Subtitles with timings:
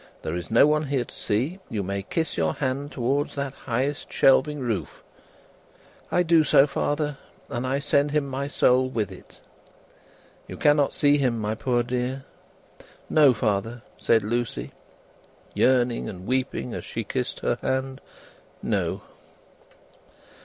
[0.23, 1.59] There is no one here to see.
[1.69, 5.03] You may kiss your hand towards that highest shelving roof."
[6.11, 9.39] "I do so, father, and I send him my Soul with it!"
[10.47, 12.25] "You cannot see him, my poor dear?"
[13.11, 14.71] "No, father," said Lucie,
[15.53, 18.01] yearning and weeping as she kissed her hand,
[18.63, 19.03] "no."